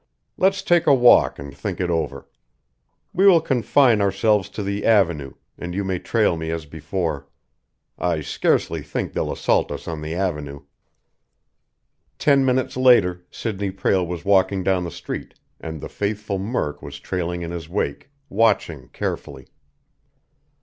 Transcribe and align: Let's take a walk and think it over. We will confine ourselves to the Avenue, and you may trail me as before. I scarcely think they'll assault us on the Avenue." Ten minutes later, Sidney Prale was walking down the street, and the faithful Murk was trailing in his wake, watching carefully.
Let's 0.35 0.63
take 0.63 0.87
a 0.87 0.95
walk 0.95 1.37
and 1.37 1.55
think 1.55 1.79
it 1.79 1.91
over. 1.91 2.27
We 3.13 3.27
will 3.27 3.39
confine 3.39 4.01
ourselves 4.01 4.49
to 4.49 4.63
the 4.63 4.83
Avenue, 4.83 5.33
and 5.59 5.75
you 5.75 5.83
may 5.83 5.99
trail 5.99 6.35
me 6.35 6.49
as 6.49 6.65
before. 6.65 7.27
I 7.99 8.21
scarcely 8.21 8.81
think 8.81 9.13
they'll 9.13 9.31
assault 9.31 9.71
us 9.71 9.87
on 9.87 10.01
the 10.01 10.15
Avenue." 10.15 10.61
Ten 12.17 12.43
minutes 12.43 12.75
later, 12.75 13.27
Sidney 13.29 13.69
Prale 13.69 14.07
was 14.07 14.25
walking 14.25 14.63
down 14.63 14.85
the 14.85 14.89
street, 14.89 15.35
and 15.59 15.79
the 15.81 15.87
faithful 15.87 16.39
Murk 16.39 16.81
was 16.81 16.99
trailing 16.99 17.43
in 17.43 17.51
his 17.51 17.69
wake, 17.69 18.09
watching 18.27 18.87
carefully. 18.87 19.49